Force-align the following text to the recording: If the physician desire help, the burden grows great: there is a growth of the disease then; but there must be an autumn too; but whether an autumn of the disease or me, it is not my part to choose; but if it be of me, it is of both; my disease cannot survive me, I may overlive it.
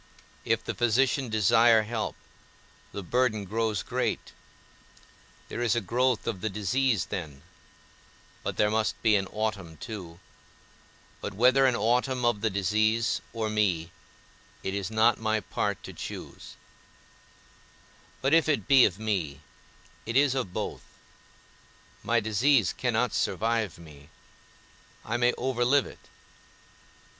If 0.45 0.63
the 0.63 0.73
physician 0.73 1.29
desire 1.29 1.83
help, 1.83 2.15
the 2.91 3.03
burden 3.03 3.45
grows 3.45 3.83
great: 3.83 4.33
there 5.47 5.61
is 5.61 5.75
a 5.75 5.79
growth 5.79 6.25
of 6.25 6.41
the 6.41 6.49
disease 6.49 7.05
then; 7.05 7.43
but 8.41 8.57
there 8.57 8.71
must 8.71 8.99
be 9.03 9.15
an 9.15 9.27
autumn 9.27 9.77
too; 9.77 10.19
but 11.21 11.35
whether 11.35 11.67
an 11.67 11.75
autumn 11.75 12.25
of 12.25 12.41
the 12.41 12.49
disease 12.49 13.21
or 13.31 13.47
me, 13.47 13.91
it 14.63 14.73
is 14.73 14.89
not 14.89 15.19
my 15.19 15.39
part 15.39 15.83
to 15.83 15.93
choose; 15.93 16.55
but 18.21 18.33
if 18.33 18.49
it 18.49 18.67
be 18.67 18.85
of 18.85 18.97
me, 18.97 19.41
it 20.07 20.17
is 20.17 20.33
of 20.33 20.51
both; 20.51 20.81
my 22.01 22.19
disease 22.19 22.73
cannot 22.73 23.13
survive 23.13 23.77
me, 23.77 24.09
I 25.05 25.17
may 25.17 25.31
overlive 25.33 25.85
it. 25.85 26.09